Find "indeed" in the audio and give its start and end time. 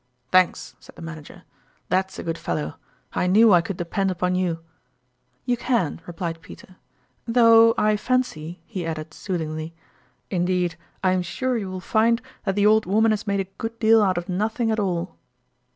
10.31-10.75